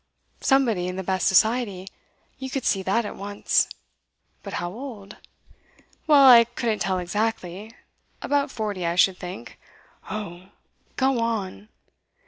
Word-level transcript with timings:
Somebody 0.39 0.87
in 0.87 0.95
the 0.95 1.03
best 1.03 1.27
society 1.27 1.87
you 2.39 2.49
could 2.49 2.65
see 2.65 2.81
that 2.81 3.05
at 3.05 3.15
once.' 3.15 3.69
'But 4.41 4.53
how 4.53 4.71
old?' 4.73 5.17
'Well, 6.07 6.25
I 6.27 6.45
couldn't 6.45 6.79
tell 6.79 6.97
exactly; 6.97 7.75
about 8.19 8.49
forty, 8.49 8.83
I 8.83 8.95
should 8.95 9.19
think.' 9.19 9.59
'Oh! 10.09 10.47
Go 10.95 11.19
on. 11.19 11.69